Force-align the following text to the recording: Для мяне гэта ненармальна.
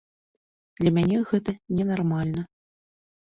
Для 0.79 0.91
мяне 0.95 1.19
гэта 1.31 1.55
ненармальна. 1.79 2.41